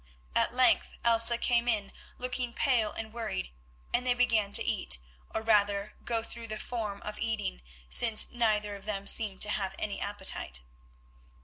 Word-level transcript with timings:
At 0.33 0.51
length 0.51 0.95
Elsa 1.03 1.37
came 1.37 1.67
in 1.67 1.91
looking 2.17 2.55
pale 2.55 2.91
and 2.91 3.13
worried, 3.13 3.51
and 3.93 4.03
they 4.03 4.15
began 4.15 4.51
to 4.53 4.63
eat, 4.65 4.97
or 5.31 5.43
rather 5.43 5.89
to 5.99 6.03
go 6.05 6.23
through 6.23 6.47
the 6.47 6.57
form 6.57 7.03
of 7.03 7.19
eating, 7.19 7.61
since 7.87 8.31
neither 8.31 8.75
of 8.75 8.85
them 8.85 9.05
seemed 9.05 9.43
to 9.43 9.51
have 9.51 9.75
any 9.77 9.99
appetite. 10.01 10.61